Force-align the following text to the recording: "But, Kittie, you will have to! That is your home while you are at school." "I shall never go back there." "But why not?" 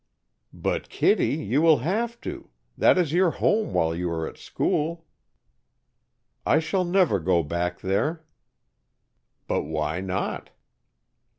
"But, 0.51 0.89
Kittie, 0.89 1.35
you 1.45 1.61
will 1.61 1.77
have 1.85 2.19
to! 2.21 2.49
That 2.75 2.97
is 2.97 3.13
your 3.13 3.29
home 3.29 3.71
while 3.71 3.93
you 3.93 4.09
are 4.09 4.25
at 4.27 4.35
school." 4.35 5.05
"I 6.43 6.57
shall 6.57 6.83
never 6.83 7.19
go 7.19 7.43
back 7.43 7.81
there." 7.81 8.25
"But 9.47 9.61
why 9.65 9.99
not?" 10.01 10.49